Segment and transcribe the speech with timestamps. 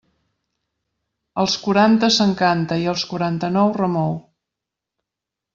[1.43, 4.21] Als quaranta s'encanta, i als quaranta-nou remou.